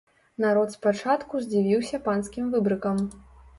[0.45, 3.07] Народ спачатку здзівіўся панскім выбрыкам.